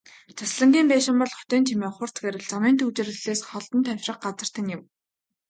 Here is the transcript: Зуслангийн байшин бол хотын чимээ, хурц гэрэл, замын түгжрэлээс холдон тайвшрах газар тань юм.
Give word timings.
Зуслангийн 0.37 0.87
байшин 0.91 1.15
бол 1.21 1.31
хотын 1.37 1.61
чимээ, 1.67 1.89
хурц 1.93 2.15
гэрэл, 2.23 2.49
замын 2.51 2.75
түгжрэлээс 2.79 3.41
холдон 3.49 3.81
тайвшрах 3.85 4.17
газар 4.25 4.49
тань 4.55 4.71
юм. 4.77 4.81